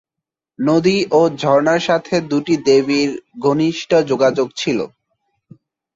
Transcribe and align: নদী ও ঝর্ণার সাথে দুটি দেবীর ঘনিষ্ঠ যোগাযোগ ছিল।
নদী 0.59 0.97
ও 1.11 1.21
ঝর্ণার 1.41 1.81
সাথে 1.81 2.15
দুটি 2.31 2.55
দেবীর 2.67 3.09
ঘনিষ্ঠ 3.39 3.89
যোগাযোগ 4.09 4.47
ছিল। 4.55 4.79